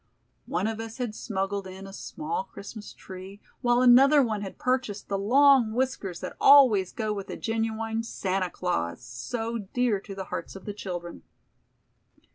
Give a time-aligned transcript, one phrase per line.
[0.47, 5.09] One of us had smuggled in a small Christmas tree, while another one had purchased
[5.09, 10.25] the long whiskers that always go with a genuine "Santa Claus", so dear to the
[10.33, 11.21] hearts of the children.